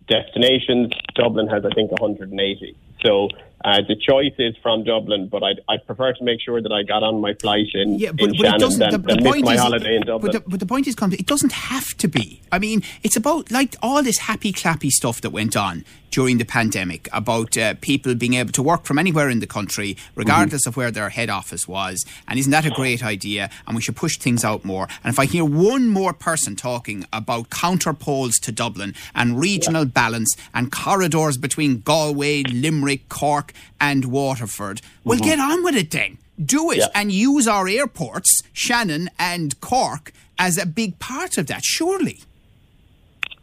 destinations. 0.08 0.92
Dublin 1.14 1.48
has 1.48 1.64
I 1.64 1.70
think 1.74 1.90
180. 1.90 2.76
So 3.04 3.28
uh, 3.66 3.82
the 3.86 3.96
choice 3.96 4.32
is 4.38 4.54
from 4.62 4.84
Dublin, 4.84 5.26
but 5.28 5.42
I'd, 5.42 5.60
I'd 5.68 5.84
prefer 5.86 6.12
to 6.14 6.24
make 6.24 6.40
sure 6.40 6.62
that 6.62 6.72
I 6.72 6.82
got 6.84 7.02
on 7.02 7.20
my 7.20 7.34
flight 7.34 7.66
in, 7.74 7.98
Yeah, 7.98 8.10
in 8.10 8.16
but, 8.16 8.26
but 8.28 8.30
it 8.30 8.36
Shannon 8.38 8.60
doesn't. 8.60 8.78
than, 8.78 8.90
The, 8.92 8.98
than 8.98 9.16
the 9.18 9.22
miss 9.24 9.32
point 9.32 9.44
my 9.44 9.54
is, 9.54 9.60
holiday 9.60 9.96
in 9.96 10.02
Dublin. 10.02 10.32
But 10.32 10.44
the, 10.44 10.48
but 10.50 10.60
the 10.60 10.66
point 10.66 10.86
is, 10.86 10.94
it 11.22 11.26
doesn't 11.26 11.52
have 11.52 11.88
to 11.98 12.08
be. 12.08 12.40
I 12.52 12.58
mean, 12.60 12.82
it's 13.02 13.16
about 13.16 13.50
like 13.50 13.74
all 13.82 14.02
this 14.02 14.18
happy 14.18 14.52
clappy 14.52 14.90
stuff 14.90 15.20
that 15.22 15.30
went 15.30 15.56
on 15.56 15.84
during 16.12 16.38
the 16.38 16.44
pandemic 16.44 17.08
about 17.12 17.58
uh, 17.58 17.74
people 17.80 18.14
being 18.14 18.34
able 18.34 18.52
to 18.52 18.62
work 18.62 18.84
from 18.84 18.98
anywhere 18.98 19.28
in 19.28 19.40
the 19.40 19.46
country, 19.46 19.96
regardless 20.14 20.62
Mm-hmm. 20.62 20.68
of 20.70 20.76
where 20.76 20.90
their 20.92 21.08
head 21.10 21.28
office 21.28 21.66
was. 21.66 22.04
And 22.28 22.38
isn't 22.38 22.52
that 22.52 22.64
a 22.64 22.70
great 22.70 23.04
idea? 23.04 23.50
And 23.66 23.74
we 23.74 23.82
should 23.82 23.96
push 23.96 24.16
things 24.16 24.44
out 24.44 24.64
more. 24.64 24.86
And 25.02 25.12
if 25.12 25.18
I 25.18 25.26
hear 25.26 25.44
one 25.44 25.88
more 25.88 26.12
person 26.12 26.54
talking 26.56 27.04
about 27.12 27.50
counterpoles 27.50 28.36
to 28.38 28.52
Dublin 28.52 28.94
and 29.14 29.38
regional 29.40 29.84
balance 29.84 30.36
and 30.54 30.70
corridors 30.70 31.36
between 31.36 31.80
Galway, 31.80 32.44
Limerick, 32.44 33.08
Cork, 33.08 33.52
and 33.80 34.06
Waterford, 34.06 34.80
well, 35.04 35.18
get 35.18 35.38
on 35.38 35.62
with 35.64 35.76
it 35.76 35.90
then. 35.90 36.18
Do 36.42 36.70
it 36.70 36.78
Mm-hmm. 36.78 36.80
Yeah. 36.80 37.00
and 37.00 37.12
use 37.12 37.48
our 37.48 37.66
airports, 37.66 38.42
Shannon 38.52 39.08
and 39.18 39.58
Cork, 39.60 40.12
as 40.38 40.58
a 40.58 40.66
big 40.66 40.98
part 40.98 41.38
of 41.38 41.46
that, 41.46 41.62
surely. 41.64 42.20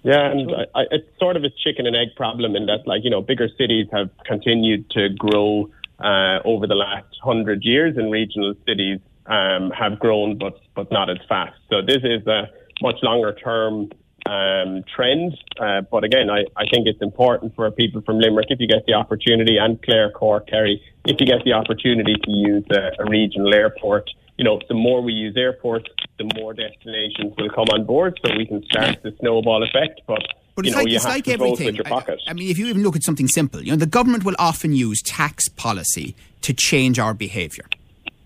Yeah, 0.04 0.30
and 0.32 0.52
I, 0.52 0.82
I, 0.82 0.84
it's 0.92 1.08
sort 1.18 1.38
of 1.38 1.44
a 1.44 1.50
chicken 1.50 1.88
and 1.88 1.96
egg 1.96 2.10
problem 2.16 2.56
in 2.56 2.66
that, 2.66 2.86
like, 2.86 3.04
you 3.04 3.10
know, 3.10 3.22
bigger 3.22 3.48
cities 3.58 3.88
have 3.94 4.10
continued 4.26 4.90
to 4.92 5.10
grow 5.10 5.70
uh, 6.00 6.40
over 6.44 6.68
the 6.68 6.76
last 6.76 7.08
hundred 7.24 7.64
years, 7.64 7.96
and 7.96 8.12
regional 8.12 8.54
cities 8.68 9.00
um, 9.28 9.72
have 9.72 10.00
grown, 10.00 10.38
but 10.38 10.60
but 10.76 10.92
not 10.92 11.10
as 11.10 11.18
fast. 11.30 11.56
So 11.70 11.82
this 11.82 12.04
is 12.04 12.28
a 12.28 12.50
much 12.82 12.98
longer 13.02 13.34
term 13.34 13.92
um, 14.26 14.84
trend. 14.96 15.38
Uh, 15.60 15.82
but 15.82 16.04
again, 16.04 16.30
I, 16.30 16.46
I 16.56 16.66
think 16.72 16.88
it's 16.88 17.02
important 17.02 17.56
for 17.56 17.70
people 17.72 18.02
from 18.02 18.20
Limerick, 18.20 18.48
if 18.50 18.60
you 18.60 18.68
get 18.68 18.86
the 18.86 18.94
opportunity, 18.94 19.58
and 19.58 19.82
Clare, 19.82 20.12
Cork, 20.12 20.48
Kerry, 20.48 20.82
if 21.06 21.20
you 21.20 21.26
get 21.26 21.44
the 21.44 21.54
opportunity 21.54 22.16
to 22.16 22.32
use 22.32 22.66
a, 22.72 23.04
a 23.04 23.10
regional 23.10 23.54
airport. 23.54 24.10
You 24.38 24.44
know, 24.44 24.60
the 24.68 24.74
more 24.74 25.02
we 25.02 25.14
use 25.14 25.38
airports, 25.38 25.86
the 26.18 26.28
more 26.36 26.54
destinations 26.54 27.34
will 27.38 27.50
come 27.50 27.68
on 27.72 27.86
board, 27.86 28.20
so 28.26 28.36
we 28.36 28.46
can 28.48 28.64
start 28.66 29.04
the 29.04 29.16
snowball 29.20 29.62
effect. 29.64 30.02
But, 30.08 30.24
But 30.56 30.66
you 30.66 30.70
it's 30.70 30.76
know, 30.76 30.82
like, 30.82 30.90
you 30.90 30.96
it's 30.96 31.06
like 31.06 31.28
everything. 31.28 31.80
I- 31.86 32.18
I, 32.28 32.34
mean, 32.34 32.50
if 32.50 32.58
you 32.58 32.66
even 32.68 32.82
look 32.82 32.96
at 32.96 33.04
something 33.04 33.28
simple, 33.28 33.62
you 33.62 33.72
know, 33.72 33.78
the 33.78 33.86
government 33.86 34.24
will 34.24 34.36
often 34.40 34.74
use 34.74 35.02
tax 35.04 35.48
policy 35.50 36.16
to 36.42 36.54
change 36.54 36.98
our 36.98 37.14
behaviour. 37.14 37.66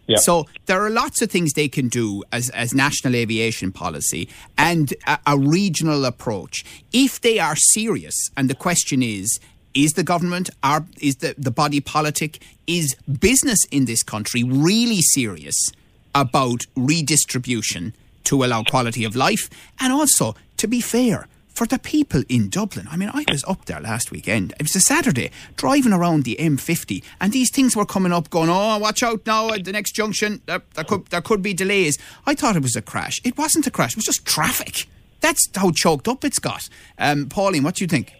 Yeah. 0.07 0.17
So 0.17 0.47
there 0.65 0.81
are 0.81 0.89
lots 0.89 1.21
of 1.21 1.29
things 1.29 1.53
they 1.53 1.67
can 1.67 1.89
do 1.89 2.23
as, 2.31 2.49
as 2.51 2.73
national 2.73 3.15
aviation 3.15 3.71
policy 3.71 4.29
and 4.57 4.93
a, 5.05 5.19
a 5.27 5.37
regional 5.37 6.05
approach. 6.05 6.63
If 6.93 7.19
they 7.21 7.39
are 7.39 7.55
serious, 7.55 8.15
and 8.37 8.49
the 8.49 8.55
question 8.55 9.03
is, 9.03 9.39
is 9.73 9.93
the 9.93 10.03
government, 10.03 10.49
are, 10.63 10.85
is 11.01 11.17
the, 11.17 11.35
the 11.37 11.51
body 11.51 11.81
politic, 11.81 12.39
is 12.65 12.95
business 13.19 13.59
in 13.69 13.85
this 13.85 14.01
country 14.01 14.43
really 14.43 15.01
serious 15.01 15.71
about 16.15 16.65
redistribution 16.75 17.93
to 18.23 18.43
allow 18.43 18.63
quality 18.63 19.03
of 19.03 19.15
life? 19.15 19.49
And 19.79 19.93
also, 19.93 20.35
to 20.57 20.67
be 20.67 20.81
fair, 20.81 21.27
for 21.57 21.65
the 21.65 21.79
people 21.79 22.21
in 22.29 22.49
Dublin. 22.49 22.87
I 22.91 22.97
mean, 22.97 23.09
I 23.11 23.25
was 23.27 23.43
up 23.47 23.65
there 23.65 23.81
last 23.81 24.11
weekend. 24.11 24.53
It 24.59 24.63
was 24.63 24.75
a 24.75 24.79
Saturday, 24.79 25.31
driving 25.55 25.91
around 25.91 26.23
the 26.23 26.35
M50, 26.39 27.03
and 27.19 27.33
these 27.33 27.49
things 27.51 27.75
were 27.75 27.85
coming 27.85 28.13
up, 28.13 28.29
going, 28.29 28.51
"Oh, 28.51 28.77
watch 28.77 29.01
out 29.01 29.25
now 29.25 29.49
at 29.49 29.65
the 29.65 29.71
next 29.71 29.93
junction. 29.93 30.41
There, 30.45 30.61
there 30.75 30.83
could 30.83 31.07
there 31.07 31.21
could 31.21 31.41
be 31.41 31.55
delays." 31.55 31.97
I 32.27 32.35
thought 32.35 32.55
it 32.55 32.61
was 32.61 32.75
a 32.75 32.81
crash. 32.83 33.19
It 33.23 33.39
wasn't 33.39 33.65
a 33.65 33.71
crash. 33.71 33.93
It 33.93 33.97
was 33.97 34.05
just 34.05 34.23
traffic. 34.23 34.85
That's 35.19 35.49
how 35.55 35.71
choked 35.71 36.07
up 36.07 36.23
it's 36.23 36.37
got. 36.37 36.69
Um, 36.99 37.25
Pauline, 37.25 37.63
what 37.63 37.75
do 37.75 37.83
you 37.83 37.87
think? 37.87 38.13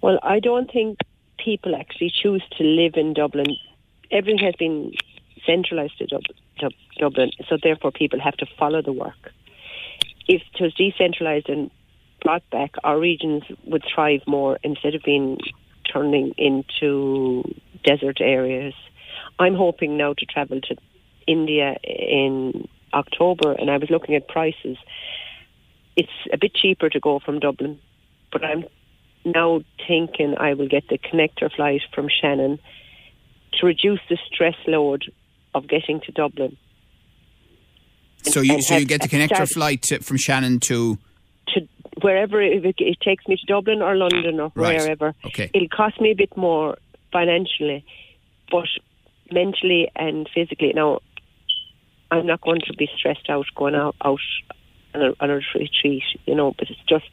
Well, 0.00 0.20
I 0.22 0.38
don't 0.38 0.70
think 0.70 0.98
people 1.44 1.74
actually 1.74 2.12
choose 2.22 2.44
to 2.58 2.62
live 2.62 2.94
in 2.94 3.14
Dublin. 3.14 3.56
Everything 4.12 4.38
has 4.46 4.54
been 4.54 4.92
centralised 5.44 5.98
to 5.98 6.06
Dub- 6.06 6.36
Dub- 6.60 6.72
Dublin, 6.98 7.32
so 7.48 7.58
therefore 7.60 7.90
people 7.90 8.20
have 8.20 8.36
to 8.36 8.46
follow 8.56 8.80
the 8.80 8.92
work. 8.92 9.32
If 10.28 10.42
it 10.54 10.62
was 10.62 10.72
decentralised 10.74 11.48
and 11.48 11.72
brought 12.20 12.48
back, 12.50 12.74
our 12.84 12.98
regions 12.98 13.42
would 13.64 13.84
thrive 13.94 14.20
more 14.26 14.58
instead 14.62 14.94
of 14.94 15.02
being 15.02 15.38
turning 15.92 16.32
into 16.36 17.42
desert 17.84 18.20
areas. 18.20 18.74
I'm 19.38 19.54
hoping 19.54 19.96
now 19.96 20.14
to 20.14 20.26
travel 20.26 20.60
to 20.60 20.76
India 21.26 21.76
in 21.82 22.68
October, 22.92 23.52
and 23.52 23.70
I 23.70 23.78
was 23.78 23.90
looking 23.90 24.14
at 24.14 24.28
prices. 24.28 24.76
It's 25.96 26.08
a 26.32 26.38
bit 26.38 26.54
cheaper 26.54 26.88
to 26.88 27.00
go 27.00 27.20
from 27.20 27.40
Dublin, 27.40 27.78
but 28.32 28.44
I'm 28.44 28.64
now 29.24 29.60
thinking 29.86 30.36
I 30.38 30.54
will 30.54 30.68
get 30.68 30.88
the 30.88 30.98
connector 30.98 31.54
flight 31.54 31.82
from 31.94 32.08
Shannon 32.08 32.58
to 33.54 33.66
reduce 33.66 34.00
the 34.08 34.18
stress 34.32 34.54
load 34.66 35.04
of 35.54 35.68
getting 35.68 36.00
to 36.02 36.12
Dublin. 36.12 36.56
So 38.22 38.40
you 38.40 38.62
so 38.62 38.76
you 38.76 38.84
get 38.84 39.02
the 39.02 39.08
connector 39.08 39.48
flight 39.48 39.82
to, 39.82 40.00
from 40.00 40.16
Shannon 40.18 40.60
to 40.60 40.98
to 41.48 41.68
wherever 42.02 42.40
it, 42.40 42.64
it 42.78 43.00
takes 43.00 43.26
me 43.28 43.36
to 43.36 43.46
Dublin 43.46 43.82
or 43.82 43.96
London 43.96 44.40
or 44.40 44.52
Right. 44.54 44.78
wherever. 44.80 45.14
Okay. 45.26 45.50
It'll 45.54 45.68
cost 45.68 46.00
me 46.00 46.10
a 46.10 46.14
bit 46.14 46.36
more 46.36 46.76
financially, 47.12 47.84
but 48.50 48.66
mentally 49.32 49.90
and 49.96 50.28
physically. 50.34 50.72
Now, 50.74 51.00
I'm 52.10 52.26
not 52.26 52.40
going 52.40 52.60
to 52.66 52.72
be 52.74 52.88
stressed 52.96 53.28
out 53.30 53.46
going 53.54 53.74
out, 53.74 53.96
out 54.04 54.18
on, 54.94 55.02
a, 55.02 55.12
on 55.20 55.30
a 55.30 55.40
retreat, 55.54 56.02
you 56.26 56.34
know, 56.34 56.52
but 56.58 56.68
it's 56.70 56.80
just, 56.88 57.08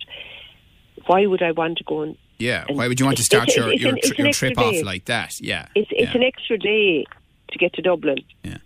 why 1.05 1.25
would 1.25 1.43
I 1.43 1.51
want 1.51 1.77
to 1.77 1.83
go 1.83 2.01
and 2.01 2.17
yeah. 2.39 2.65
And 2.69 2.77
Why 2.77 2.87
would 2.87 2.99
you 2.99 3.05
want 3.07 3.17
to 3.17 3.23
start 3.23 3.49
it's- 3.49 3.57
your 3.57 3.73
it's 3.73 3.81
your, 3.81 3.91
an- 3.93 3.97
it's 3.97 4.07
tri- 4.09 4.15
an 4.19 4.25
your 4.25 4.33
trip 4.33 4.57
off 4.59 4.83
like 4.83 5.05
that? 5.05 5.41
Yeah. 5.41 5.65
It's 5.73 5.89
it's 5.91 6.11
yeah. 6.11 6.17
an 6.17 6.23
extra 6.23 6.55
day 6.59 7.03
to 7.49 7.57
get 7.57 7.73
to 7.73 7.81
Dublin. 7.81 8.17
Yeah. 8.43 8.57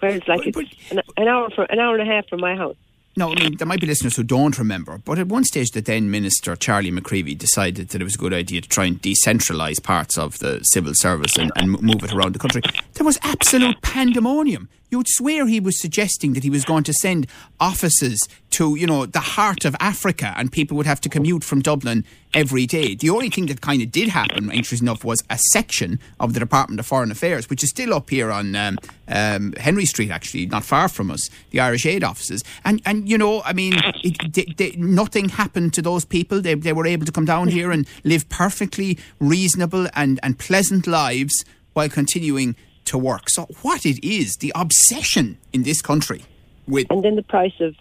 Whereas, 0.00 0.22
like, 0.26 0.40
But- 0.46 0.54
but- 0.54 0.64
it's 0.64 0.90
an, 0.90 1.00
an 1.16 1.28
hour 1.28 1.48
from 1.50 1.66
an 1.70 1.78
hour 1.78 1.96
and 1.96 2.08
a 2.08 2.12
half 2.12 2.26
from 2.28 2.40
my 2.40 2.56
house. 2.56 2.74
No, 3.16 3.30
I 3.32 3.34
mean, 3.36 3.56
there 3.58 3.66
might 3.66 3.80
be 3.80 3.86
listeners 3.86 4.16
who 4.16 4.24
don't 4.24 4.58
remember, 4.58 4.98
but 4.98 5.20
at 5.20 5.28
one 5.28 5.44
stage, 5.44 5.70
the 5.70 5.80
then 5.80 6.10
Minister, 6.10 6.56
Charlie 6.56 6.90
McCreevy, 6.90 7.38
decided 7.38 7.90
that 7.90 8.00
it 8.00 8.04
was 8.04 8.16
a 8.16 8.18
good 8.18 8.32
idea 8.32 8.60
to 8.60 8.68
try 8.68 8.86
and 8.86 9.00
decentralise 9.00 9.80
parts 9.80 10.18
of 10.18 10.38
the 10.40 10.60
civil 10.64 10.92
service 10.94 11.36
and, 11.38 11.52
and 11.54 11.70
move 11.70 12.02
it 12.02 12.12
around 12.12 12.32
the 12.32 12.40
country. 12.40 12.62
There 12.94 13.06
was 13.06 13.18
absolute 13.22 13.80
pandemonium. 13.82 14.68
You'd 14.94 15.08
swear 15.08 15.48
he 15.48 15.58
was 15.58 15.82
suggesting 15.82 16.34
that 16.34 16.44
he 16.44 16.50
was 16.50 16.64
going 16.64 16.84
to 16.84 16.92
send 16.92 17.26
offices 17.58 18.28
to, 18.50 18.76
you 18.76 18.86
know, 18.86 19.06
the 19.06 19.18
heart 19.18 19.64
of 19.64 19.74
Africa 19.80 20.32
and 20.36 20.52
people 20.52 20.76
would 20.76 20.86
have 20.86 21.00
to 21.00 21.08
commute 21.08 21.42
from 21.42 21.62
Dublin 21.62 22.04
every 22.32 22.64
day. 22.64 22.94
The 22.94 23.10
only 23.10 23.28
thing 23.28 23.46
that 23.46 23.60
kind 23.60 23.82
of 23.82 23.90
did 23.90 24.08
happen, 24.10 24.52
interesting 24.52 24.86
enough, 24.86 25.02
was 25.02 25.20
a 25.28 25.36
section 25.50 25.98
of 26.20 26.32
the 26.32 26.38
Department 26.38 26.78
of 26.78 26.86
Foreign 26.86 27.10
Affairs, 27.10 27.50
which 27.50 27.64
is 27.64 27.70
still 27.70 27.92
up 27.92 28.08
here 28.08 28.30
on 28.30 28.54
um, 28.54 28.78
um, 29.08 29.52
Henry 29.54 29.84
Street, 29.84 30.12
actually, 30.12 30.46
not 30.46 30.62
far 30.64 30.88
from 30.88 31.10
us, 31.10 31.28
the 31.50 31.58
Irish 31.58 31.86
Aid 31.86 32.04
offices. 32.04 32.44
And, 32.64 32.80
and 32.86 33.08
you 33.08 33.18
know, 33.18 33.42
I 33.42 33.52
mean, 33.52 33.74
it, 34.04 34.78
nothing 34.78 35.28
happened 35.28 35.74
to 35.74 35.82
those 35.82 36.04
people. 36.04 36.40
They, 36.40 36.54
they 36.54 36.72
were 36.72 36.86
able 36.86 37.04
to 37.04 37.10
come 37.10 37.24
down 37.24 37.48
here 37.48 37.72
and 37.72 37.84
live 38.04 38.28
perfectly 38.28 38.96
reasonable 39.18 39.88
and, 39.96 40.20
and 40.22 40.38
pleasant 40.38 40.86
lives 40.86 41.44
while 41.72 41.88
continuing 41.88 42.54
to 42.86 42.98
work. 42.98 43.30
So, 43.30 43.46
what 43.62 43.84
it 43.84 44.04
is, 44.04 44.36
the 44.36 44.52
obsession 44.54 45.38
in 45.52 45.62
this 45.62 45.82
country 45.82 46.24
with. 46.66 46.86
And 46.90 47.04
then 47.04 47.16
the 47.16 47.22
price 47.22 47.60
of 47.60 47.74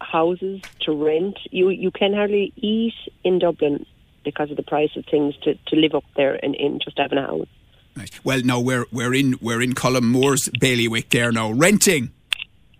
houses 0.00 0.62
to 0.80 0.92
rent. 0.92 1.38
You 1.50 1.70
you 1.70 1.90
can 1.90 2.14
hardly 2.14 2.52
eat 2.56 2.94
in 3.24 3.38
Dublin 3.38 3.84
because 4.24 4.50
of 4.50 4.56
the 4.56 4.62
price 4.62 4.90
of 4.96 5.04
things 5.10 5.34
to, 5.42 5.54
to 5.54 5.76
live 5.76 5.94
up 5.94 6.04
there 6.16 6.38
and 6.42 6.54
in 6.54 6.80
just 6.82 6.98
having 6.98 7.18
a 7.18 7.26
house. 7.26 7.46
Right. 7.96 8.24
Well, 8.24 8.40
no, 8.44 8.60
we're 8.60 8.86
we're 8.92 9.14
in 9.14 9.36
we're 9.40 9.62
in 9.62 9.74
Colm 9.74 10.02
Moore's 10.02 10.48
bailiwick 10.60 11.10
there 11.10 11.32
now, 11.32 11.50
renting. 11.52 12.12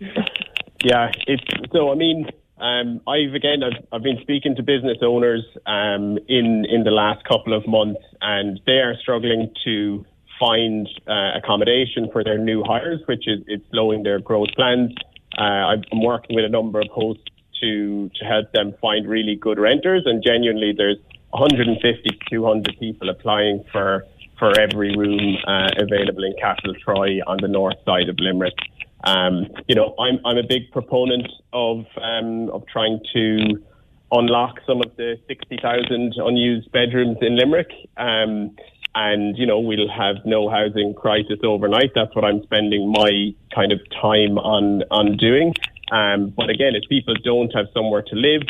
Yeah, 0.00 1.10
it's 1.26 1.42
so. 1.72 1.90
I 1.90 1.96
mean, 1.96 2.28
um, 2.58 3.00
I've 3.08 3.34
again, 3.34 3.62
I've, 3.64 3.84
I've 3.92 4.02
been 4.02 4.18
speaking 4.20 4.54
to 4.56 4.62
business 4.62 4.98
owners 5.02 5.44
um, 5.66 6.18
in 6.28 6.64
in 6.70 6.84
the 6.84 6.92
last 6.92 7.24
couple 7.24 7.52
of 7.52 7.66
months, 7.66 8.00
and 8.20 8.60
they 8.64 8.78
are 8.78 8.94
struggling 9.00 9.52
to 9.64 10.04
find 10.38 10.88
uh, 11.06 11.32
accommodation 11.36 12.08
for 12.12 12.22
their 12.24 12.38
new 12.38 12.62
hires, 12.64 13.00
which 13.06 13.26
is 13.26 13.40
it's 13.46 13.64
slowing 13.70 14.02
their 14.02 14.20
growth 14.20 14.50
plans. 14.56 14.94
Uh, 15.38 15.74
I'm 15.92 16.02
working 16.02 16.36
with 16.36 16.44
a 16.44 16.48
number 16.48 16.80
of 16.80 16.88
hosts 16.88 17.24
to 17.60 18.10
to 18.14 18.24
help 18.24 18.52
them 18.52 18.74
find 18.80 19.08
really 19.08 19.36
good 19.36 19.58
renters, 19.58 20.04
and 20.06 20.22
genuinely, 20.22 20.72
there's 20.76 20.98
150 21.30 22.08
to 22.08 22.16
200 22.30 22.76
people 22.78 23.08
applying 23.08 23.64
for 23.72 24.04
for 24.38 24.58
every 24.58 24.96
room 24.96 25.36
uh, 25.46 25.68
available 25.78 26.24
in 26.24 26.32
Castle 26.40 26.74
Troy 26.84 27.18
on 27.26 27.38
the 27.40 27.48
north 27.48 27.76
side 27.84 28.08
of 28.08 28.18
Limerick. 28.20 28.56
Um, 29.04 29.48
you 29.66 29.74
know, 29.74 29.94
I'm 29.98 30.20
I'm 30.24 30.38
a 30.38 30.46
big 30.46 30.70
proponent 30.72 31.28
of 31.52 31.84
um, 32.00 32.50
of 32.50 32.66
trying 32.66 33.00
to 33.14 33.62
unlock 34.10 34.60
some 34.66 34.80
of 34.80 34.96
the 34.96 35.18
60,000 35.28 36.14
unused 36.16 36.72
bedrooms 36.72 37.18
in 37.20 37.36
Limerick. 37.36 37.70
Um, 37.96 38.56
and 38.94 39.36
you 39.36 39.46
know 39.46 39.60
we'll 39.60 39.88
have 39.88 40.16
no 40.24 40.48
housing 40.48 40.94
crisis 40.94 41.38
overnight. 41.42 41.92
That's 41.94 42.14
what 42.14 42.24
I'm 42.24 42.42
spending 42.42 42.90
my 42.90 43.34
kind 43.54 43.72
of 43.72 43.80
time 43.90 44.38
on 44.38 44.82
on 44.90 45.16
doing. 45.16 45.54
Um, 45.90 46.32
but 46.36 46.50
again, 46.50 46.74
if 46.74 46.88
people 46.88 47.14
don't 47.24 47.50
have 47.54 47.66
somewhere 47.72 48.02
to 48.02 48.14
live, 48.14 48.42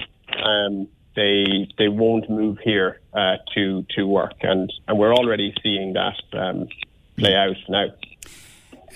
um, 0.42 0.88
they 1.14 1.68
they 1.78 1.88
won't 1.88 2.28
move 2.30 2.58
here 2.62 3.00
uh, 3.12 3.36
to 3.54 3.84
to 3.96 4.06
work, 4.06 4.34
and 4.42 4.72
and 4.86 4.98
we're 4.98 5.14
already 5.14 5.54
seeing 5.62 5.94
that 5.94 6.20
um, 6.32 6.68
play 7.16 7.34
out 7.34 7.56
now. 7.68 7.86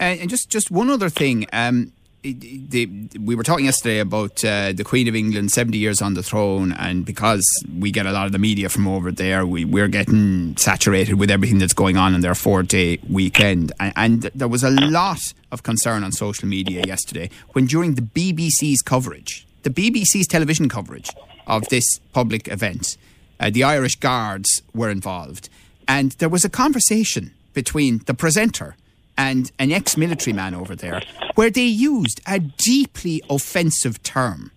Uh, 0.01 0.17
and 0.21 0.31
just 0.31 0.49
just 0.51 0.71
one 0.71 0.91
other 0.91 1.11
thing. 1.11 1.47
Um, 1.53 1.93
the, 2.23 2.89
we 3.19 3.35
were 3.35 3.43
talking 3.43 3.65
yesterday 3.65 3.99
about 3.99 4.45
uh, 4.45 4.73
the 4.73 4.85
Queen 4.85 5.09
of 5.09 5.17
England, 5.17 5.51
70 5.51 5.77
years 5.77 6.01
on 6.01 6.15
the 6.15 6.23
throne, 6.23 6.73
and 6.73 7.05
because 7.05 7.45
we 7.79 7.91
get 7.91 8.07
a 8.07 8.13
lot 8.13 8.27
of 8.27 8.33
the 8.33 8.39
media 8.39 8.69
from 8.69 8.87
over 8.87 9.11
there, 9.11 9.45
we, 9.45 9.65
we're 9.65 9.89
getting 9.89 10.57
saturated 10.57 11.15
with 11.15 11.31
everything 11.31 11.59
that's 11.59 11.73
going 11.73 11.97
on 11.97 12.15
in 12.15 12.21
their 12.21 12.35
four 12.35 12.63
day 12.63 12.99
weekend. 13.09 13.73
And, 13.81 13.93
and 13.97 14.23
there 14.35 14.49
was 14.49 14.63
a 14.63 14.71
lot 14.71 15.21
of 15.51 15.63
concern 15.63 16.05
on 16.05 16.13
social 16.13 16.49
media 16.49 16.85
yesterday 16.87 17.29
when, 17.53 17.67
during 17.67 17.95
the 17.95 18.03
BBC's 18.03 18.83
coverage, 18.83 19.47
the 19.63 19.71
BBC's 19.71 20.27
television 20.29 20.69
coverage 20.69 21.11
of 21.47 21.69
this 21.69 21.99
public 22.13 22.47
event, 22.49 22.97
uh, 23.41 23.51
the 23.51 23.65
Irish 23.65 23.97
Guards 23.97 24.63
were 24.73 24.91
involved. 24.91 25.49
And 25.89 26.13
there 26.13 26.29
was 26.29 26.45
a 26.45 26.51
conversation 26.51 27.33
between 27.53 27.99
the 28.07 28.15
presenter 28.15 28.77
and 29.17 29.53
an 29.59 29.73
ex 29.73 29.97
military 29.97 30.33
man 30.33 30.55
over 30.55 30.75
there 30.75 31.03
where 31.35 31.51
they 31.51 31.65
used 31.65 32.21
a 32.27 32.39
deeply 32.39 33.23
offensive 33.29 34.03
term 34.03 34.51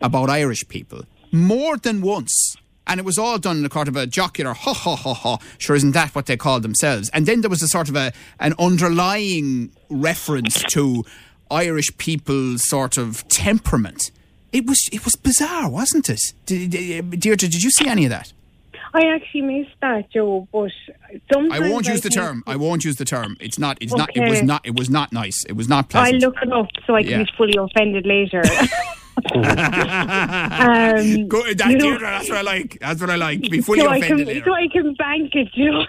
about 0.00 0.30
Irish 0.30 0.66
people 0.68 1.04
more 1.32 1.76
than 1.76 2.00
once. 2.00 2.56
And 2.86 3.00
it 3.00 3.06
was 3.06 3.16
all 3.16 3.38
done 3.38 3.58
in 3.58 3.64
a 3.64 3.70
kind 3.70 3.88
of 3.88 3.96
a 3.96 4.06
jocular, 4.06 4.52
ha 4.52 4.74
ha 4.74 4.94
ha 4.94 5.14
ha. 5.14 5.38
Sure, 5.56 5.74
isn't 5.74 5.92
that 5.92 6.14
what 6.14 6.26
they 6.26 6.36
call 6.36 6.60
themselves? 6.60 7.08
And 7.14 7.24
then 7.24 7.40
there 7.40 7.48
was 7.48 7.62
a 7.62 7.68
sort 7.68 7.88
of 7.88 7.96
a 7.96 8.12
an 8.40 8.52
underlying 8.58 9.72
reference 9.88 10.62
to 10.64 11.02
Irish 11.50 11.96
people's 11.96 12.68
sort 12.68 12.98
of 12.98 13.26
temperament. 13.28 14.10
It 14.52 14.66
was 14.66 14.78
it 14.92 15.04
was 15.04 15.16
bizarre, 15.16 15.70
wasn't 15.70 16.10
it? 16.10 16.20
Did, 16.44 16.70
Deirdre, 17.20 17.48
did 17.48 17.62
you 17.62 17.70
see 17.70 17.88
any 17.88 18.04
of 18.04 18.10
that? 18.10 18.33
I 18.94 19.06
actually 19.12 19.42
missed 19.42 19.74
that, 19.80 20.10
Joe. 20.12 20.46
But 20.52 20.70
sometimes 21.32 21.52
I 21.52 21.68
won't 21.68 21.86
use 21.86 22.00
the 22.00 22.10
term. 22.10 22.44
I 22.46 22.54
won't 22.54 22.84
use 22.84 22.96
the 22.96 23.04
term. 23.04 23.36
It's 23.40 23.58
not. 23.58 23.76
It's 23.80 23.92
okay. 23.92 23.98
not. 23.98 24.16
It 24.16 24.30
was 24.30 24.42
not. 24.42 24.64
It 24.64 24.78
was 24.78 24.88
not 24.88 25.12
nice. 25.12 25.44
It 25.44 25.54
was 25.54 25.68
not 25.68 25.90
pleasant. 25.90 26.22
I'll 26.22 26.30
look 26.30 26.40
it 26.40 26.52
up 26.52 26.68
so 26.86 26.94
I 26.94 27.02
can 27.02 27.10
yeah. 27.10 27.24
be 27.24 27.30
fully 27.36 27.56
offended 27.58 28.06
later. 28.06 28.42
um, 29.34 29.42
Go, 31.28 31.42
that, 31.54 31.70
you 31.70 31.78
know, 31.78 31.98
that's 31.98 32.28
what 32.28 32.38
I 32.38 32.42
like. 32.42 32.78
That's 32.80 33.00
what 33.00 33.10
I 33.10 33.16
like. 33.16 33.42
Be 33.42 33.60
fully 33.60 33.80
so 33.80 33.92
offended. 33.92 34.28
I 34.28 34.34
can, 34.34 34.44
so 34.44 34.52
I 34.54 34.68
can 34.68 34.94
bank 34.94 35.34
it, 35.34 35.48
know 35.56 35.84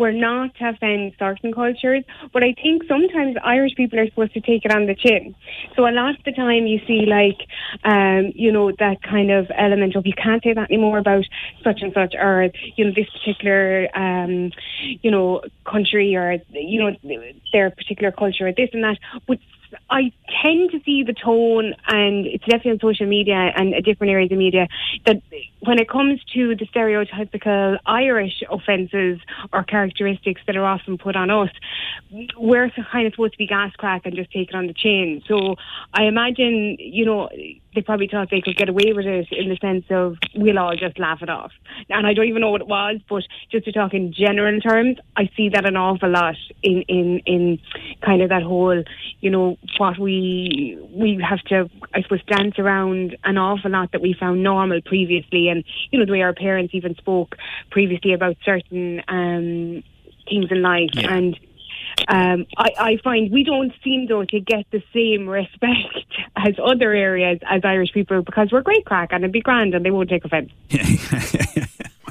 we're 0.00 0.12
not 0.12 0.54
to 0.54 0.70
offend 0.70 1.12
certain 1.18 1.52
cultures, 1.52 2.02
but 2.32 2.42
I 2.42 2.54
think 2.54 2.84
sometimes 2.88 3.36
Irish 3.44 3.74
people 3.76 4.00
are 4.00 4.06
supposed 4.06 4.32
to 4.32 4.40
take 4.40 4.64
it 4.64 4.72
on 4.72 4.86
the 4.86 4.94
chin. 4.94 5.34
So 5.76 5.86
a 5.86 5.92
lot 5.92 6.18
of 6.18 6.24
the 6.24 6.32
time 6.32 6.66
you 6.66 6.80
see 6.86 7.04
like, 7.06 7.40
um, 7.84 8.32
you 8.34 8.50
know, 8.50 8.72
that 8.78 9.02
kind 9.02 9.30
of 9.30 9.50
element 9.56 9.96
of 9.96 10.06
you 10.06 10.14
can't 10.14 10.42
say 10.42 10.54
that 10.54 10.70
anymore 10.70 10.96
about 10.96 11.24
such 11.62 11.82
and 11.82 11.92
such 11.92 12.14
or, 12.18 12.48
you 12.76 12.86
know, 12.86 12.92
this 12.96 13.10
particular, 13.10 13.88
um, 13.94 14.52
you 15.02 15.10
know, 15.10 15.42
country 15.70 16.16
or, 16.16 16.38
you 16.48 16.80
know, 16.80 16.96
their 17.52 17.70
particular 17.70 18.10
culture 18.10 18.48
or 18.48 18.52
this 18.52 18.70
and 18.72 18.82
that. 18.82 18.96
But 19.28 19.38
I 19.88 20.12
tend 20.42 20.70
to 20.72 20.80
see 20.84 21.02
the 21.02 21.12
tone, 21.12 21.74
and 21.86 22.26
it's 22.26 22.44
definitely 22.44 22.72
on 22.72 22.80
social 22.80 23.06
media 23.06 23.52
and 23.56 23.74
different 23.84 24.10
areas 24.10 24.32
of 24.32 24.38
media, 24.38 24.68
that 25.06 25.22
when 25.60 25.78
it 25.78 25.88
comes 25.88 26.20
to 26.34 26.56
the 26.56 26.66
stereotypical 26.66 27.78
Irish 27.86 28.42
offences 28.50 29.20
or 29.52 29.62
characteristics 29.64 30.40
that 30.46 30.56
are 30.56 30.64
often 30.64 30.98
put 30.98 31.16
on 31.16 31.30
us, 31.30 31.50
we're 32.36 32.70
kind 32.90 33.06
of 33.06 33.12
supposed 33.12 33.32
to 33.32 33.38
be 33.38 33.46
gas 33.46 33.72
crack 33.76 34.02
and 34.04 34.14
just 34.16 34.30
take 34.32 34.48
it 34.48 34.54
on 34.54 34.66
the 34.66 34.74
chin. 34.74 35.22
So 35.28 35.56
I 35.94 36.04
imagine, 36.04 36.76
you 36.78 37.04
know, 37.04 37.28
they 37.74 37.82
probably 37.82 38.08
thought 38.08 38.28
they 38.30 38.40
could 38.40 38.56
get 38.56 38.68
away 38.68 38.92
with 38.92 39.06
it 39.06 39.28
in 39.30 39.48
the 39.48 39.56
sense 39.56 39.84
of 39.90 40.16
we'll 40.34 40.58
all 40.58 40.74
just 40.76 40.98
laugh 40.98 41.22
it 41.22 41.28
off. 41.28 41.52
And 41.88 42.06
I 42.06 42.14
don't 42.14 42.26
even 42.26 42.40
know 42.40 42.50
what 42.50 42.60
it 42.60 42.66
was, 42.66 43.00
but 43.08 43.24
just 43.50 43.64
to 43.66 43.72
talk 43.72 43.94
in 43.94 44.12
general 44.12 44.60
terms, 44.60 44.98
I 45.16 45.30
see 45.36 45.50
that 45.50 45.66
an 45.66 45.76
awful 45.76 46.10
lot 46.10 46.36
in, 46.62 46.82
in, 46.88 47.20
in 47.26 47.58
kind 48.04 48.22
of 48.22 48.30
that 48.30 48.42
whole, 48.42 48.82
you 49.20 49.30
know, 49.30 49.56
what 49.78 49.98
we 49.98 50.78
we 50.92 51.22
have 51.26 51.40
to, 51.44 51.70
I 51.94 52.02
suppose, 52.02 52.22
dance 52.24 52.58
around 52.58 53.16
an 53.24 53.38
awful 53.38 53.70
lot 53.70 53.92
that 53.92 54.00
we 54.00 54.14
found 54.18 54.42
normal 54.42 54.80
previously, 54.80 55.48
and 55.48 55.64
you 55.90 55.98
know 55.98 56.06
the 56.06 56.12
way 56.12 56.22
our 56.22 56.34
parents 56.34 56.74
even 56.74 56.94
spoke 56.96 57.36
previously 57.70 58.12
about 58.12 58.36
certain 58.44 59.02
um, 59.08 59.82
things 60.28 60.46
in 60.50 60.62
life 60.62 60.90
yeah. 60.94 61.12
and 61.12 61.38
um, 62.08 62.46
I, 62.56 62.70
I 62.78 62.96
find 63.02 63.30
we 63.30 63.44
don't 63.44 63.72
seem 63.82 64.06
though 64.06 64.24
to 64.24 64.40
get 64.40 64.66
the 64.70 64.82
same 64.92 65.28
respect 65.28 65.94
as 66.36 66.54
other 66.62 66.92
areas 66.92 67.38
as 67.48 67.62
Irish 67.64 67.92
people 67.92 68.22
because 68.22 68.50
we're 68.52 68.62
great 68.62 68.84
crack 68.84 69.10
and 69.12 69.24
it'd 69.24 69.32
be 69.32 69.40
grand 69.40 69.74
and 69.74 69.84
they 69.84 69.90
won't 69.90 70.08
take 70.08 70.24
offence. 70.24 70.50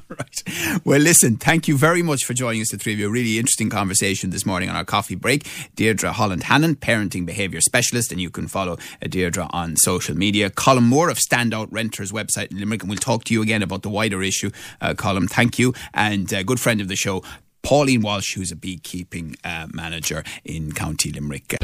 right. 0.10 0.80
Well, 0.84 1.00
listen, 1.00 1.38
thank 1.38 1.68
you 1.68 1.78
very 1.78 2.02
much 2.02 2.24
for 2.24 2.34
joining 2.34 2.62
us, 2.62 2.70
the 2.72 2.78
three 2.78 2.94
of 2.94 3.00
you. 3.00 3.08
A 3.08 3.12
really 3.12 3.38
interesting 3.38 3.70
conversation 3.70 4.30
this 4.30 4.46
morning 4.46 4.70
on 4.70 4.76
our 4.76 4.86
coffee 4.86 5.16
break. 5.16 5.48
Deirdre 5.76 6.12
Holland 6.12 6.44
Hannon, 6.44 6.76
parenting 6.76 7.26
behaviour 7.26 7.62
specialist, 7.62 8.12
and 8.12 8.20
you 8.22 8.30
can 8.30 8.48
follow 8.48 8.74
uh, 8.74 9.08
Deirdre 9.08 9.48
on 9.52 9.76
social 9.78 10.16
media. 10.16 10.50
Colm 10.50 10.84
Moore 10.84 11.10
of 11.10 11.18
Standout 11.18 11.68
Renters 11.72 12.12
website 12.12 12.52
in 12.52 12.60
Limerick, 12.60 12.84
and 12.84 12.90
we'll 12.90 12.98
talk 12.98 13.24
to 13.26 13.34
you 13.34 13.42
again 13.42 13.62
about 13.62 13.84
the 13.84 13.90
wider 13.90 14.22
issue. 14.22 14.50
Uh, 14.82 14.94
Colm, 14.94 15.30
thank 15.30 15.60
you. 15.60 15.74
And 15.94 16.34
uh, 16.34 16.44
good 16.44 16.60
friend 16.60 16.82
of 16.82 16.88
the 16.88 16.96
show, 16.96 17.24
Pauline 17.64 18.02
Walsh, 18.02 18.34
who's 18.36 18.52
a 18.52 18.56
beekeeping 18.56 19.36
uh, 19.44 19.68
manager 19.74 20.24
in 20.44 20.72
County 20.72 21.12
Limerick. 21.12 21.56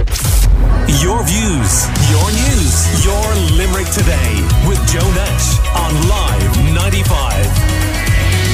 Your 1.02 1.24
views, 1.24 1.88
your 2.12 2.28
news, 2.32 3.06
your 3.06 3.26
Limerick 3.58 3.88
today 3.92 4.42
with 4.68 4.80
Joe 4.88 5.10
Nash 5.14 5.60
on 5.76 6.08
Live 6.08 6.74
95. 6.74 8.45